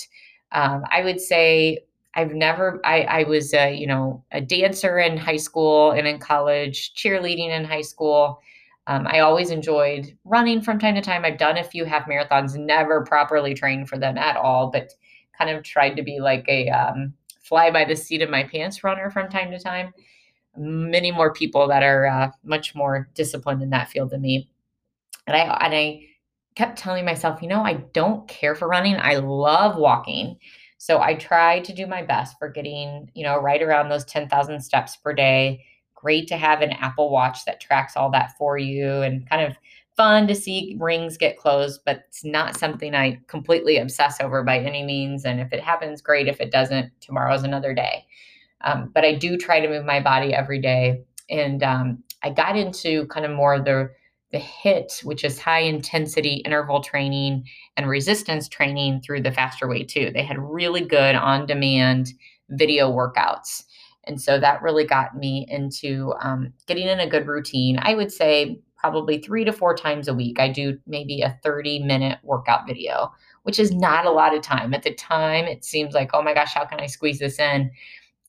Um, 0.52 0.85
I 0.90 1.02
would 1.02 1.21
say 1.21 1.80
I've 2.17 2.33
never, 2.33 2.81
I, 2.83 3.03
I 3.03 3.23
was 3.25 3.53
a, 3.53 3.75
you 3.75 3.87
know, 3.87 4.25
a 4.33 4.41
dancer 4.41 4.99
in 4.99 5.19
high 5.19 5.37
school 5.37 5.91
and 5.93 6.09
in 6.09 6.19
college, 6.19 6.95
cheerleading 6.95 7.51
in 7.51 7.65
high 7.65 7.83
school. 7.83 8.41
Um, 8.87 9.07
I 9.07 9.21
always 9.21 9.51
enjoyed 9.51 10.17
running 10.25 10.63
from 10.63 10.79
time 10.79 10.95
to 10.95 11.03
time. 11.03 11.25
I've 11.25 11.39
done 11.39 11.59
a 11.59 11.65
few 11.65 11.85
half 11.85 12.09
marathons, 12.09 12.57
never 12.57 13.05
properly 13.05 13.53
trained 13.53 13.89
for 13.89 13.99
them 13.99 14.17
at 14.17 14.37
all, 14.37 14.71
but 14.71 14.93
kind 15.37 15.51
of 15.51 15.63
tried 15.63 15.95
to 15.97 16.03
be 16.03 16.19
like 16.19 16.47
a 16.49 16.71
um, 16.71 17.13
fly 17.43 17.71
by 17.71 17.85
the 17.85 17.95
seat 17.95 18.23
of 18.23 18.31
my 18.31 18.45
pants 18.45 18.83
runner 18.83 19.11
from 19.11 19.29
time 19.29 19.51
to 19.51 19.59
time. 19.59 19.93
Many 20.57 21.13
more 21.13 21.35
people 21.35 21.69
that 21.69 21.83
are 21.83 22.07
uh, 22.07 22.31
much 22.43 22.75
more 22.75 23.11
disciplined 23.15 23.63
in 23.63 23.71
that 23.71 23.91
field 23.91 24.11
than 24.11 24.23
me. 24.23 24.49
And 25.27 25.37
I, 25.37 25.67
and 25.67 25.75
I 25.75 26.07
kept 26.55 26.79
telling 26.79 27.05
myself, 27.05 27.43
you 27.43 27.49
know, 27.49 27.63
I 27.63 27.75
don't 27.75 28.27
care 28.27 28.55
for 28.55 28.67
running. 28.67 28.97
I 28.97 29.17
love 29.17 29.77
walking. 29.77 30.39
So 30.78 31.00
I 31.00 31.14
try 31.14 31.61
to 31.61 31.73
do 31.73 31.87
my 31.87 32.02
best 32.02 32.38
for 32.38 32.49
getting, 32.49 33.11
you 33.14 33.25
know, 33.25 33.38
right 33.40 33.62
around 33.62 33.88
those 33.88 34.04
10,000 34.04 34.61
steps 34.61 34.97
per 34.97 35.12
day. 35.12 35.64
Great 35.95 36.28
to 36.28 36.37
have 36.37 36.61
an 36.61 36.73
Apple 36.73 37.11
Watch 37.11 37.45
that 37.47 37.61
tracks 37.61 37.97
all 37.97 38.11
that 38.11 38.37
for 38.37 38.59
you 38.59 39.02
and 39.02 39.28
kind 39.28 39.47
of 39.47 39.56
fun 39.97 40.26
to 40.26 40.35
see 40.35 40.76
rings 40.78 41.16
get 41.16 41.38
closed, 41.38 41.80
but 41.87 42.04
it's 42.09 42.25
not 42.25 42.59
something 42.59 42.95
I 42.95 43.18
completely 43.28 43.78
obsess 43.78 44.21
over 44.21 44.42
by 44.42 44.59
any 44.59 44.83
means. 44.83 45.25
And 45.25 45.40
if 45.40 45.52
it 45.52 45.61
happens, 45.61 46.02
great. 46.02 46.28
If 46.28 46.40
it 46.40 46.52
doesn't, 46.52 46.92
tomorrow's 47.00 47.42
another 47.45 47.75
day. 47.75 48.06
Um, 48.61 48.90
but 48.95 49.04
I 49.04 49.14
do 49.14 49.38
try 49.38 49.61
to 49.61 49.68
move 49.68 49.85
my 49.85 50.00
body 50.00 50.35
every 50.35 50.61
day. 50.61 51.04
And 51.30 51.62
um, 51.62 52.04
I 52.23 52.30
got 52.30 52.56
into 52.56 53.06
kind 53.06 53.25
of 53.25 53.33
more 53.33 53.54
of 53.54 53.64
the 53.64 53.90
the 54.37 54.43
HIIT, 54.43 55.02
which 55.05 55.25
is 55.25 55.38
high 55.38 55.61
intensity 55.61 56.43
interval 56.45 56.83
training 56.83 57.45
and 57.76 57.88
resistance 57.88 58.49
training 58.49 59.00
through 59.00 59.23
the 59.23 59.33
faster 59.33 59.66
way 59.66 59.83
too. 59.83 60.11
They 60.12 60.23
had 60.23 60.38
really 60.38 60.83
good 60.83 61.14
on 61.14 61.47
demand 61.47 62.12
video 62.50 62.93
workouts. 62.93 63.64
And 64.05 64.21
so 64.21 64.38
that 64.38 64.61
really 64.61 64.85
got 64.85 65.16
me 65.16 65.47
into 65.49 66.12
um, 66.21 66.52
getting 66.66 66.87
in 66.87 67.00
a 67.00 67.09
good 67.09 67.26
routine. 67.26 67.78
I 67.81 67.95
would 67.95 68.12
say 68.12 68.61
probably 68.76 69.19
three 69.19 69.45
to 69.45 69.52
four 69.52 69.75
times 69.75 70.07
a 70.07 70.14
week. 70.14 70.38
I 70.38 70.50
do 70.50 70.78
maybe 70.87 71.23
a 71.23 71.38
30 71.43 71.81
minute 71.81 72.19
workout 72.23 72.66
video, 72.66 73.11
which 73.45 73.59
is 73.59 73.73
not 73.73 74.05
a 74.05 74.11
lot 74.11 74.35
of 74.35 74.43
time. 74.43 74.75
At 74.75 74.83
the 74.83 74.95
time, 74.95 75.47
it 75.47 75.64
seems 75.64 75.95
like, 75.95 76.11
oh 76.12 76.23
my 76.23 76.35
gosh, 76.35 76.52
how 76.52 76.66
can 76.66 76.78
I 76.78 76.87
squeeze 76.87 77.19
this 77.19 77.38
in? 77.38 77.71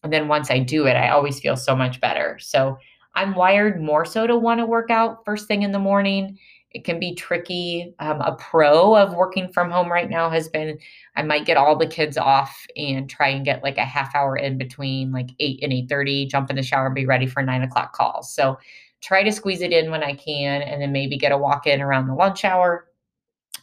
And 0.04 0.14
then 0.14 0.30
once 0.30 0.50
I 0.50 0.60
do 0.60 0.88
it, 0.88 0.96
I 0.96 1.10
always 1.10 1.40
feel 1.40 1.58
so 1.58 1.76
much 1.76 2.00
better. 2.00 2.38
So 2.40 2.78
I'm 3.18 3.34
wired 3.34 3.82
more 3.82 4.06
so 4.06 4.28
to 4.28 4.38
want 4.38 4.60
to 4.60 4.66
work 4.66 4.92
out 4.92 5.26
first 5.26 5.48
thing 5.48 5.64
in 5.64 5.72
the 5.72 5.80
morning. 5.80 6.38
It 6.70 6.84
can 6.84 7.00
be 7.00 7.16
tricky. 7.16 7.96
Um, 7.98 8.22
a 8.22 8.36
pro 8.36 8.96
of 8.96 9.16
working 9.16 9.52
from 9.52 9.72
home 9.72 9.92
right 9.92 10.08
now 10.08 10.30
has 10.30 10.48
been 10.48 10.78
I 11.16 11.24
might 11.24 11.46
get 11.46 11.58
all 11.58 11.76
the 11.76 11.88
kids 11.88 12.16
off 12.16 12.56
and 12.76 13.10
try 13.10 13.30
and 13.30 13.44
get 13.44 13.64
like 13.64 13.80
a 13.80 13.86
half 13.86 14.14
hour 14.14 14.38
in 14.38 14.60
between 14.60 15.12
like 15.12 15.32
eight 15.40 15.64
and 15.64 15.74
eight 15.74 15.90
thirty. 15.90 16.28
Jump 16.28 16.52
in 16.52 16.58
the 16.58 16.62
shower 16.62 16.86
and 16.86 16.94
be 16.94 17.08
ready 17.08 17.26
for 17.26 17.42
nine 17.42 17.64
o'clock 17.64 17.94
calls. 17.94 18.32
So 18.32 18.60
try 19.02 19.24
to 19.24 19.32
squeeze 19.32 19.62
it 19.62 19.74
in 19.74 19.90
when 19.90 20.04
I 20.04 20.14
can, 20.14 20.62
and 20.62 20.80
then 20.80 20.92
maybe 20.92 21.18
get 21.18 21.32
a 21.32 21.38
walk 21.38 21.66
in 21.66 21.82
around 21.82 22.08
the 22.08 22.14
lunch 22.14 22.46
hour 22.46 22.88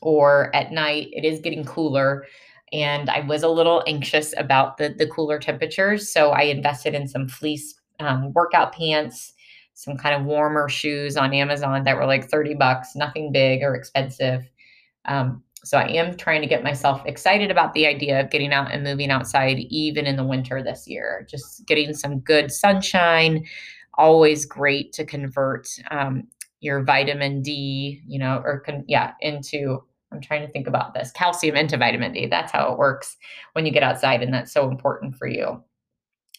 or 0.00 0.54
at 0.56 0.72
night. 0.72 1.10
It 1.12 1.24
is 1.24 1.38
getting 1.38 1.64
cooler 1.64 2.26
and 2.72 3.08
I 3.08 3.20
was 3.20 3.44
a 3.44 3.48
little 3.48 3.84
anxious 3.86 4.34
about 4.36 4.78
the 4.78 4.88
the 4.88 5.06
cooler 5.06 5.38
temperatures, 5.38 6.10
so 6.10 6.30
I 6.30 6.42
invested 6.42 6.94
in 6.94 7.06
some 7.06 7.28
fleece 7.28 7.78
um, 8.00 8.32
workout 8.32 8.72
pants 8.72 9.33
some 9.74 9.96
kind 9.96 10.14
of 10.14 10.24
warmer 10.24 10.68
shoes 10.68 11.16
on 11.16 11.34
Amazon 11.34 11.84
that 11.84 11.96
were 11.96 12.06
like 12.06 12.28
30 12.28 12.54
bucks, 12.54 12.94
nothing 12.94 13.32
big 13.32 13.62
or 13.62 13.74
expensive. 13.74 14.48
Um, 15.04 15.42
so 15.64 15.78
I 15.78 15.88
am 15.88 16.16
trying 16.16 16.42
to 16.42 16.46
get 16.46 16.62
myself 16.62 17.02
excited 17.06 17.50
about 17.50 17.72
the 17.74 17.86
idea 17.86 18.20
of 18.20 18.30
getting 18.30 18.52
out 18.52 18.70
and 18.70 18.84
moving 18.84 19.10
outside 19.10 19.58
even 19.58 20.06
in 20.06 20.16
the 20.16 20.24
winter 20.24 20.62
this 20.62 20.86
year. 20.86 21.26
Just 21.28 21.66
getting 21.66 21.94
some 21.94 22.20
good 22.20 22.52
sunshine, 22.52 23.44
always 23.94 24.44
great 24.44 24.92
to 24.92 25.04
convert 25.04 25.68
um, 25.90 26.28
your 26.60 26.82
vitamin 26.82 27.42
D, 27.42 28.02
you 28.06 28.18
know, 28.18 28.42
or 28.44 28.60
con- 28.60 28.84
yeah, 28.86 29.12
into 29.20 29.82
I'm 30.12 30.20
trying 30.20 30.46
to 30.46 30.52
think 30.52 30.68
about 30.68 30.94
this 30.94 31.10
calcium 31.10 31.56
into 31.56 31.76
vitamin 31.76 32.12
D. 32.12 32.26
That's 32.26 32.52
how 32.52 32.72
it 32.72 32.78
works 32.78 33.16
when 33.54 33.66
you 33.66 33.72
get 33.72 33.82
outside, 33.82 34.22
and 34.22 34.32
that's 34.32 34.52
so 34.52 34.68
important 34.68 35.16
for 35.16 35.26
you. 35.26 35.62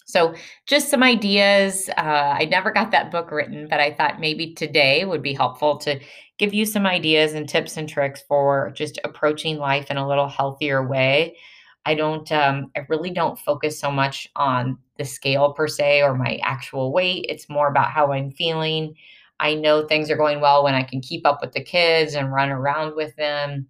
So, 0.05 0.35
just 0.67 0.89
some 0.89 1.01
ideas. 1.01 1.89
Uh, 1.97 2.35
I 2.39 2.45
never 2.45 2.71
got 2.71 2.91
that 2.91 3.11
book 3.11 3.31
written, 3.31 3.67
but 3.67 3.79
I 3.79 3.91
thought 3.91 4.19
maybe 4.19 4.53
today 4.53 5.03
would 5.03 5.23
be 5.23 5.33
helpful 5.33 5.77
to 5.79 5.99
give 6.37 6.53
you 6.53 6.65
some 6.65 6.85
ideas 6.85 7.33
and 7.33 7.49
tips 7.49 7.75
and 7.75 7.89
tricks 7.89 8.23
for 8.27 8.71
just 8.75 8.99
approaching 9.03 9.57
life 9.57 9.89
in 9.89 9.97
a 9.97 10.07
little 10.07 10.27
healthier 10.29 10.85
way. 10.85 11.35
I 11.87 11.95
don't, 11.95 12.31
um, 12.31 12.71
I 12.75 12.85
really 12.87 13.09
don't 13.09 13.37
focus 13.39 13.79
so 13.79 13.91
much 13.91 14.27
on 14.35 14.77
the 14.97 15.05
scale 15.05 15.53
per 15.53 15.67
se 15.67 16.03
or 16.03 16.15
my 16.15 16.39
actual 16.43 16.93
weight. 16.93 17.25
It's 17.27 17.49
more 17.49 17.67
about 17.67 17.91
how 17.91 18.11
I'm 18.11 18.31
feeling. 18.31 18.95
I 19.39 19.55
know 19.55 19.85
things 19.87 20.11
are 20.11 20.17
going 20.17 20.39
well 20.39 20.63
when 20.63 20.75
I 20.75 20.83
can 20.83 21.01
keep 21.01 21.25
up 21.25 21.41
with 21.41 21.53
the 21.53 21.63
kids 21.63 22.13
and 22.13 22.31
run 22.31 22.49
around 22.49 22.95
with 22.95 23.15
them. 23.15 23.67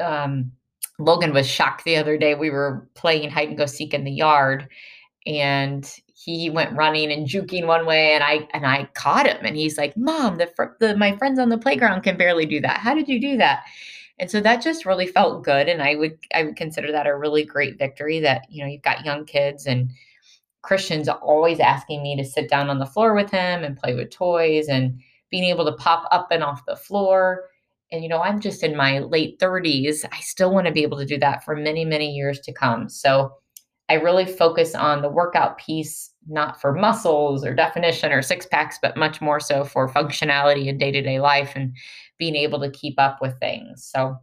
Um, 0.00 0.52
Logan 0.98 1.32
was 1.32 1.48
shocked 1.48 1.84
the 1.84 1.96
other 1.96 2.18
day. 2.18 2.34
We 2.34 2.50
were 2.50 2.88
playing 2.94 3.30
hide 3.30 3.48
and 3.48 3.56
go 3.56 3.66
seek 3.66 3.94
in 3.94 4.04
the 4.04 4.10
yard 4.10 4.68
and 5.26 5.90
he 6.14 6.50
went 6.50 6.76
running 6.76 7.10
and 7.10 7.26
juking 7.26 7.66
one 7.66 7.86
way 7.86 8.12
and 8.12 8.22
I 8.22 8.48
and 8.52 8.66
I 8.66 8.88
caught 8.94 9.26
him 9.26 9.44
and 9.44 9.56
he's 9.56 9.78
like, 9.78 9.96
"Mom, 9.96 10.38
the, 10.38 10.46
fr- 10.48 10.76
the 10.80 10.96
my 10.96 11.16
friends 11.16 11.38
on 11.38 11.48
the 11.48 11.58
playground 11.58 12.02
can 12.02 12.16
barely 12.16 12.46
do 12.46 12.60
that. 12.60 12.78
How 12.80 12.94
did 12.94 13.08
you 13.08 13.20
do 13.20 13.36
that?" 13.38 13.64
And 14.18 14.30
so 14.30 14.40
that 14.42 14.62
just 14.62 14.84
really 14.84 15.06
felt 15.06 15.44
good 15.44 15.68
and 15.68 15.82
I 15.82 15.94
would 15.94 16.18
I 16.34 16.44
would 16.44 16.56
consider 16.56 16.92
that 16.92 17.06
a 17.06 17.16
really 17.16 17.44
great 17.44 17.78
victory 17.78 18.20
that, 18.20 18.46
you 18.50 18.62
know, 18.62 18.70
you've 18.70 18.82
got 18.82 19.04
young 19.04 19.24
kids 19.24 19.66
and 19.66 19.90
Christian's 20.62 21.08
always 21.08 21.58
asking 21.58 22.02
me 22.02 22.16
to 22.16 22.24
sit 22.24 22.50
down 22.50 22.68
on 22.68 22.78
the 22.78 22.86
floor 22.86 23.14
with 23.14 23.30
him 23.30 23.64
and 23.64 23.78
play 23.78 23.94
with 23.94 24.10
toys 24.10 24.68
and 24.68 25.00
being 25.30 25.44
able 25.44 25.64
to 25.64 25.72
pop 25.72 26.06
up 26.10 26.28
and 26.30 26.42
off 26.42 26.66
the 26.66 26.76
floor. 26.76 27.48
And, 27.92 28.02
you 28.02 28.08
know, 28.08 28.20
I'm 28.20 28.40
just 28.40 28.62
in 28.62 28.76
my 28.76 28.98
late 28.98 29.38
30s. 29.38 30.04
I 30.12 30.20
still 30.20 30.52
want 30.52 30.66
to 30.66 30.72
be 30.72 30.82
able 30.82 30.98
to 30.98 31.06
do 31.06 31.18
that 31.18 31.44
for 31.44 31.56
many, 31.56 31.84
many 31.84 32.10
years 32.10 32.40
to 32.40 32.52
come. 32.52 32.88
So 32.88 33.32
I 33.90 33.94
really 33.94 34.24
focus 34.24 34.76
on 34.76 35.02
the 35.02 35.08
workout 35.08 35.58
piece, 35.58 36.12
not 36.28 36.60
for 36.60 36.72
muscles 36.72 37.44
or 37.44 37.52
definition 37.52 38.12
or 38.12 38.22
six 38.22 38.46
packs, 38.46 38.78
but 38.80 38.96
much 38.96 39.20
more 39.20 39.40
so 39.40 39.64
for 39.64 39.88
functionality 39.88 40.66
in 40.66 40.78
day 40.78 40.92
to 40.92 41.02
day 41.02 41.18
life 41.18 41.54
and 41.56 41.76
being 42.16 42.36
able 42.36 42.60
to 42.60 42.70
keep 42.70 43.00
up 43.00 43.18
with 43.20 43.36
things. 43.40 43.84
So, 43.84 44.16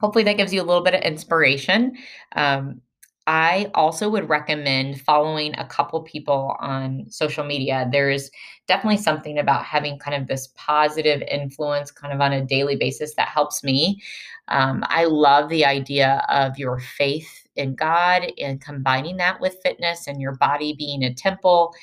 hopefully, 0.00 0.24
that 0.24 0.36
gives 0.36 0.52
you 0.52 0.60
a 0.60 0.64
little 0.64 0.82
bit 0.82 0.94
of 0.94 1.02
inspiration. 1.02 1.96
Um, 2.34 2.80
I 3.28 3.70
also 3.74 4.08
would 4.08 4.28
recommend 4.28 5.02
following 5.02 5.54
a 5.58 5.66
couple 5.66 6.02
people 6.02 6.56
on 6.58 7.04
social 7.08 7.44
media. 7.44 7.88
There's 7.92 8.30
definitely 8.66 8.96
something 8.96 9.38
about 9.38 9.64
having 9.64 9.98
kind 10.00 10.20
of 10.20 10.26
this 10.26 10.48
positive 10.56 11.22
influence 11.22 11.92
kind 11.92 12.12
of 12.12 12.20
on 12.20 12.32
a 12.32 12.44
daily 12.44 12.74
basis 12.74 13.14
that 13.14 13.28
helps 13.28 13.62
me. 13.62 14.02
Um, 14.48 14.82
I 14.88 15.04
love 15.04 15.50
the 15.50 15.66
idea 15.66 16.24
of 16.28 16.58
your 16.58 16.80
faith 16.80 17.46
in 17.58 17.74
God 17.74 18.32
and 18.38 18.60
combining 18.60 19.16
that 19.18 19.40
with 19.40 19.60
fitness 19.62 20.06
and 20.06 20.20
your 20.20 20.36
body 20.36 20.74
being 20.78 21.02
a 21.02 21.12
temple. 21.12 21.74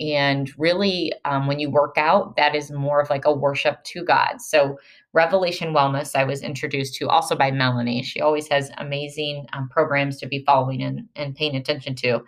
And 0.00 0.50
really, 0.58 1.12
um, 1.24 1.46
when 1.46 1.58
you 1.58 1.70
work 1.70 1.94
out, 1.96 2.36
that 2.36 2.54
is 2.54 2.70
more 2.70 3.00
of 3.00 3.10
like 3.10 3.26
a 3.26 3.32
worship 3.32 3.82
to 3.84 4.04
God. 4.04 4.40
So, 4.40 4.78
Revelation 5.12 5.72
Wellness, 5.72 6.16
I 6.16 6.24
was 6.24 6.42
introduced 6.42 6.96
to 6.96 7.08
also 7.08 7.36
by 7.36 7.52
Melanie. 7.52 8.02
She 8.02 8.20
always 8.20 8.48
has 8.48 8.72
amazing 8.78 9.46
um, 9.52 9.68
programs 9.68 10.18
to 10.18 10.26
be 10.26 10.42
following 10.44 10.82
and, 10.82 11.08
and 11.14 11.36
paying 11.36 11.54
attention 11.54 11.94
to. 11.96 12.24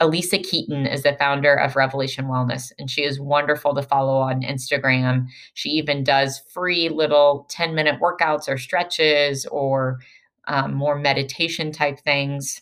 Alisa 0.00 0.42
Keaton 0.42 0.86
is 0.86 1.02
the 1.02 1.16
founder 1.18 1.54
of 1.54 1.74
Revelation 1.74 2.26
Wellness, 2.26 2.72
and 2.78 2.90
she 2.90 3.04
is 3.04 3.20
wonderful 3.20 3.74
to 3.74 3.82
follow 3.82 4.18
on 4.18 4.42
Instagram. 4.42 5.26
She 5.54 5.70
even 5.70 6.04
does 6.04 6.40
free 6.52 6.88
little 6.88 7.46
10 7.50 7.74
minute 7.74 8.00
workouts 8.00 8.48
or 8.48 8.58
stretches 8.58 9.46
or 9.46 9.98
um, 10.48 10.74
more 10.74 10.98
meditation 10.98 11.70
type 11.72 11.98
things. 12.00 12.60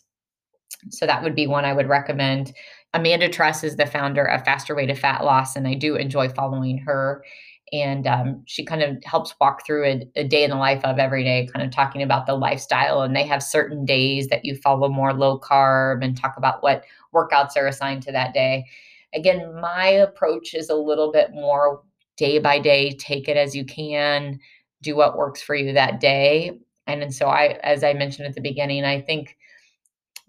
So 0.91 1.07
that 1.07 1.23
would 1.23 1.35
be 1.35 1.47
one 1.47 1.65
I 1.65 1.73
would 1.73 1.89
recommend. 1.89 2.53
Amanda 2.93 3.29
Tress 3.29 3.65
is 3.65 3.77
the 3.77 3.87
founder 3.87 4.25
of 4.25 4.45
Faster 4.45 4.75
Way 4.75 4.87
to 4.87 4.95
Fat 4.95 5.25
Loss, 5.25 5.57
and 5.57 5.67
I 5.67 5.75
do 5.75 5.97
enjoy 5.97 6.29
following 6.29 6.79
her. 6.79 7.25
And 7.73 8.07
um, 8.07 8.43
she 8.47 8.65
kind 8.65 8.83
of 8.83 9.03
helps 9.03 9.35
walk 9.41 9.67
through 9.67 9.85
a, 9.87 10.09
a, 10.15 10.25
day 10.25 10.45
in 10.45 10.51
the 10.51 10.57
life 10.57 10.85
of 10.85 11.01
every 11.01 11.25
day, 11.25 11.49
kind 11.53 11.67
of 11.67 11.73
talking 11.73 12.01
about 12.01 12.27
the 12.27 12.35
lifestyle. 12.35 13.03
And 13.03 13.15
they 13.15 13.27
have 13.27 13.43
certain 13.43 13.85
days 13.85 14.29
that 14.29 14.45
you 14.45 14.55
follow 14.55 14.89
more 14.89 15.13
low 15.13 15.41
carb 15.41 16.05
and 16.05 16.17
talk 16.17 16.37
about 16.37 16.63
what 16.63 16.85
workouts 17.13 17.57
are 17.57 17.67
assigned 17.67 18.05
to 18.05 18.13
that 18.13 18.33
day. 18.33 18.67
Again, 19.15 19.61
my 19.61 19.87
approach 19.87 20.55
is 20.55 20.71
a 20.71 20.77
little 20.77 21.11
bit 21.11 21.33
more 21.33 21.83
day 22.17 22.39
by 22.39 22.61
day, 22.61 22.93
take 22.93 23.29
it 23.29 23.37
as 23.37 23.57
you 23.57 23.65
can, 23.65 24.39
do 24.81 24.95
what 24.95 25.17
works 25.17 25.43
for 25.43 25.57
you 25.57 25.73
that 25.73 25.99
day. 25.99 26.61
And, 26.87 27.03
and 27.03 27.15
so 27.15 27.27
I, 27.27 27.59
as 27.63 27.83
I 27.83 27.93
mentioned 27.93 28.29
at 28.29 28.35
the 28.35 28.41
beginning, 28.41 28.85
I 28.85 29.01
think 29.01 29.37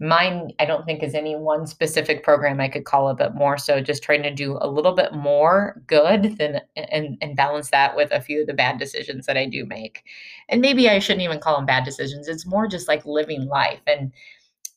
mine, 0.00 0.52
I 0.60 0.64
don't 0.64 0.84
think 0.84 1.02
is 1.02 1.14
any 1.14 1.34
one 1.34 1.66
specific 1.66 2.22
program 2.22 2.60
I 2.60 2.68
could 2.68 2.84
call 2.84 3.10
it, 3.10 3.18
but 3.18 3.34
more 3.34 3.58
so 3.58 3.80
just 3.80 4.02
trying 4.02 4.22
to 4.22 4.34
do 4.34 4.56
a 4.60 4.68
little 4.68 4.92
bit 4.94 5.12
more 5.12 5.82
good 5.86 6.38
than 6.38 6.60
and 6.76 7.18
and 7.20 7.36
balance 7.36 7.70
that 7.70 7.96
with 7.96 8.12
a 8.12 8.20
few 8.20 8.42
of 8.42 8.46
the 8.46 8.54
bad 8.54 8.78
decisions 8.78 9.26
that 9.26 9.36
I 9.36 9.46
do 9.46 9.66
make. 9.66 10.04
And 10.48 10.60
maybe 10.60 10.88
I 10.88 10.98
shouldn't 11.00 11.24
even 11.24 11.40
call 11.40 11.56
them 11.56 11.66
bad 11.66 11.84
decisions. 11.84 12.28
It's 12.28 12.46
more 12.46 12.68
just 12.68 12.88
like 12.88 13.04
living 13.06 13.46
life. 13.46 13.80
And 13.86 14.12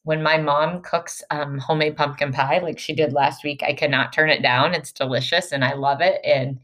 when 0.03 0.23
my 0.23 0.37
mom 0.37 0.81
cooks 0.81 1.21
um, 1.29 1.59
homemade 1.59 1.95
pumpkin 1.95 2.31
pie 2.33 2.57
like 2.57 2.79
she 2.79 2.93
did 2.93 3.13
last 3.13 3.43
week, 3.43 3.61
I 3.63 3.73
cannot 3.73 4.13
turn 4.13 4.31
it 4.31 4.41
down. 4.41 4.73
It's 4.73 4.91
delicious 4.91 5.51
and 5.51 5.63
I 5.63 5.73
love 5.73 6.01
it. 6.01 6.19
And 6.25 6.59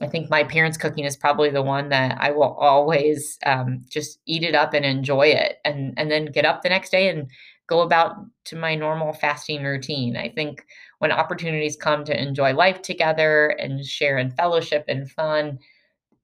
I 0.00 0.06
think 0.06 0.30
my 0.30 0.44
parents' 0.44 0.78
cooking 0.78 1.04
is 1.04 1.16
probably 1.16 1.50
the 1.50 1.62
one 1.62 1.90
that 1.90 2.16
I 2.18 2.30
will 2.30 2.54
always 2.54 3.38
um, 3.44 3.84
just 3.88 4.18
eat 4.26 4.42
it 4.42 4.54
up 4.54 4.72
and 4.72 4.84
enjoy 4.84 5.28
it, 5.28 5.58
and 5.64 5.94
and 5.96 6.10
then 6.10 6.26
get 6.26 6.46
up 6.46 6.62
the 6.62 6.68
next 6.70 6.90
day 6.90 7.08
and 7.08 7.30
go 7.66 7.82
about 7.82 8.16
to 8.46 8.56
my 8.56 8.74
normal 8.74 9.12
fasting 9.12 9.62
routine. 9.62 10.16
I 10.16 10.28
think 10.28 10.66
when 10.98 11.12
opportunities 11.12 11.76
come 11.76 12.04
to 12.04 12.20
enjoy 12.20 12.52
life 12.52 12.82
together 12.82 13.48
and 13.60 13.84
share 13.84 14.18
in 14.18 14.32
fellowship 14.32 14.84
and 14.88 15.10
fun, 15.10 15.58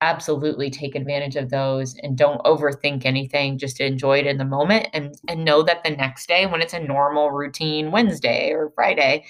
absolutely 0.00 0.70
take 0.70 0.94
advantage 0.94 1.36
of 1.36 1.50
those 1.50 1.96
and 2.02 2.18
don't 2.18 2.42
overthink 2.44 3.06
anything. 3.06 3.58
Just 3.58 3.80
enjoy 3.80 4.18
it 4.18 4.26
in 4.26 4.38
the 4.38 4.44
moment 4.44 4.88
and 4.92 5.14
and 5.28 5.44
know 5.44 5.62
that 5.62 5.84
the 5.84 5.90
next 5.90 6.28
day, 6.28 6.46
when 6.46 6.62
it's 6.62 6.74
a 6.74 6.80
normal 6.80 7.30
routine 7.30 7.90
Wednesday 7.90 8.50
or 8.52 8.70
Friday, 8.74 9.24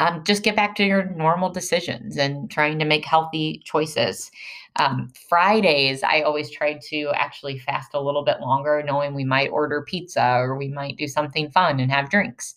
um, 0.00 0.24
just 0.24 0.42
get 0.42 0.56
back 0.56 0.74
to 0.76 0.84
your 0.84 1.04
normal 1.04 1.50
decisions 1.50 2.16
and 2.16 2.50
trying 2.50 2.78
to 2.78 2.84
make 2.84 3.04
healthy 3.04 3.62
choices. 3.64 4.30
Um, 4.76 5.12
Fridays, 5.28 6.02
I 6.02 6.22
always 6.22 6.50
try 6.50 6.80
to 6.88 7.10
actually 7.14 7.58
fast 7.58 7.90
a 7.92 8.00
little 8.00 8.24
bit 8.24 8.40
longer, 8.40 8.82
knowing 8.84 9.14
we 9.14 9.24
might 9.24 9.50
order 9.50 9.82
pizza 9.82 10.36
or 10.38 10.56
we 10.56 10.68
might 10.68 10.96
do 10.96 11.06
something 11.06 11.50
fun 11.50 11.80
and 11.80 11.92
have 11.92 12.08
drinks. 12.08 12.54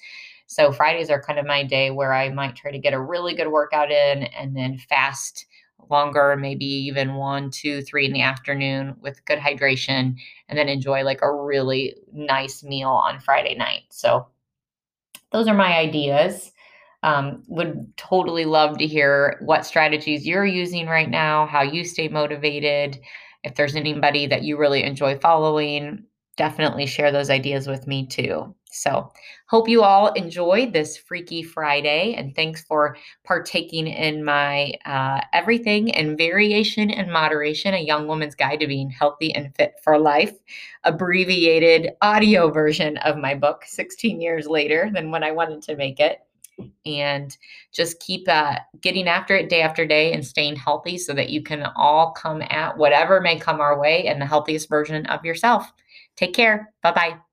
So 0.48 0.72
Fridays 0.72 1.10
are 1.10 1.22
kind 1.22 1.38
of 1.38 1.46
my 1.46 1.64
day 1.64 1.92
where 1.92 2.14
I 2.14 2.30
might 2.30 2.56
try 2.56 2.72
to 2.72 2.80
get 2.80 2.94
a 2.94 3.02
really 3.02 3.36
good 3.36 3.50
workout 3.50 3.92
in 3.92 4.24
and 4.24 4.56
then 4.56 4.78
fast 4.78 5.46
longer, 5.90 6.38
maybe 6.38 6.66
even 6.66 7.16
one, 7.16 7.52
two, 7.52 7.82
three 7.82 8.06
in 8.06 8.14
the 8.14 8.22
afternoon 8.22 8.96
with 9.02 9.26
good 9.26 9.40
hydration, 9.40 10.16
and 10.48 10.58
then 10.58 10.70
enjoy 10.70 11.04
like 11.04 11.22
a 11.22 11.36
really 11.36 11.96
nice 12.14 12.64
meal 12.64 12.90
on 12.90 13.20
Friday 13.20 13.56
night. 13.56 13.84
So 13.90 14.28
those 15.32 15.50
are 15.50 15.54
my 15.54 15.78
ideas. 15.78 16.53
Um, 17.04 17.44
would 17.48 17.96
totally 17.98 18.46
love 18.46 18.78
to 18.78 18.88
hear 18.88 19.38
what 19.42 19.66
strategies 19.66 20.26
you're 20.26 20.46
using 20.46 20.88
right 20.88 21.10
now, 21.10 21.46
how 21.46 21.62
you 21.62 21.84
stay 21.84 22.08
motivated. 22.08 23.00
If 23.44 23.56
there's 23.56 23.76
anybody 23.76 24.26
that 24.28 24.44
you 24.44 24.58
really 24.58 24.84
enjoy 24.84 25.20
following, 25.20 26.06
definitely 26.38 26.86
share 26.86 27.12
those 27.12 27.30
ideas 27.30 27.68
with 27.68 27.88
me 27.88 28.08
too. 28.08 28.56
So, 28.76 29.12
hope 29.48 29.70
you 29.70 29.84
all 29.84 30.12
enjoyed 30.14 30.74
this 30.74 30.98
Freaky 30.98 31.44
Friday 31.44 32.16
and 32.16 32.36
thanks 32.36 32.64
for 32.64 32.98
partaking 33.24 33.86
in 33.86 34.24
my 34.24 34.74
uh, 34.86 35.22
Everything 35.32 35.92
and 35.92 36.18
Variation 36.18 36.90
and 36.90 37.12
Moderation, 37.12 37.76
a 37.76 37.78
young 37.78 38.08
woman's 38.08 38.34
guide 38.34 38.62
to 38.62 38.68
being 38.68 38.90
healthy 38.90 39.32
and 39.36 39.56
fit 39.56 39.76
for 39.84 40.00
life, 40.00 40.34
abbreviated 40.86 41.92
audio 42.02 42.50
version 42.50 42.98
of 42.98 43.18
my 43.18 43.36
book 43.36 43.64
16 43.68 44.20
years 44.20 44.48
later 44.48 44.90
than 44.92 45.12
when 45.12 45.24
I 45.24 45.32
wanted 45.32 45.62
to 45.64 45.76
make 45.76 46.00
it. 46.00 46.22
And 46.86 47.36
just 47.72 48.00
keep 48.00 48.28
uh, 48.28 48.60
getting 48.82 49.08
after 49.08 49.36
it 49.36 49.50
day 49.50 49.62
after 49.62 49.86
day 49.86 50.14
and 50.14 50.26
staying 50.26 50.56
healthy 50.56 50.98
so 50.98 51.14
that 51.14 51.30
you 51.30 51.42
can 51.42 51.64
all 51.76 52.12
come 52.12 52.42
at 52.50 52.78
whatever 52.78 53.22
may 53.22 53.40
come 53.40 53.60
our 53.60 53.80
way 53.80 54.08
and 54.08 54.22
the 54.22 54.26
healthiest 54.26 54.70
version 54.70 55.06
of 55.08 55.26
yourself. 55.26 55.72
Take 56.16 56.34
care. 56.34 56.74
Bye 56.82 56.92
bye. 56.92 57.33